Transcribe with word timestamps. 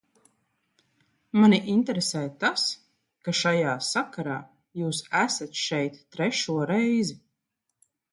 Mani 1.41 1.57
interesē 1.73 2.21
tas, 2.43 2.63
ka 3.27 3.33
šajā 3.39 3.75
sakarā 3.89 4.37
jūs 4.83 5.03
esat 5.21 5.61
šeit 5.65 6.01
trešo 6.17 6.57
reizi. 6.73 7.19